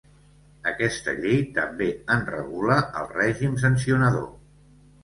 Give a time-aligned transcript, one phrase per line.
[0.71, 4.31] Aquesta llei també en regula el règim sancionador.